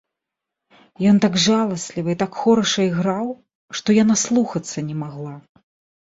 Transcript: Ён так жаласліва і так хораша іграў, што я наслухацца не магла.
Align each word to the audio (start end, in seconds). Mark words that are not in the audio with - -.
Ён 1.09 1.17
так 1.25 1.33
жаласліва 1.41 2.09
і 2.13 2.15
так 2.23 2.31
хораша 2.45 2.81
іграў, 2.87 3.27
што 3.81 3.89
я 3.97 4.03
наслухацца 4.13 4.77
не 4.89 4.95
магла. 5.03 5.35